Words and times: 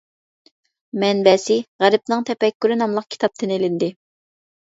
مەنبەسى: 1.01 1.57
«غەربنىڭ 1.83 2.25
تەپەككۇرى» 2.29 2.77
ناملىق 2.83 3.07
كىتابتىن 3.17 3.53
ئىلىندى. 3.57 3.91